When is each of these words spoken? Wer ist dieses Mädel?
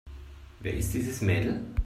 Wer 0.61 0.73
ist 0.77 0.95
dieses 0.95 1.21
Mädel? 1.21 1.61